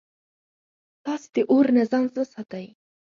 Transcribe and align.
تاسي 1.05 1.27
د 1.35 1.37
اور 1.51 1.65
نه 1.75 1.83
ځان 1.89 2.05
وساتئ 2.15 2.67